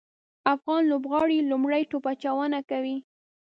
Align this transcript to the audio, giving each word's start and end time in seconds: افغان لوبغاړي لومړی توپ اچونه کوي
افغان 0.55 0.81
لوبغاړي 0.91 1.37
لومړی 1.51 1.83
توپ 1.91 2.05
اچونه 2.13 2.59
کوي 2.69 2.97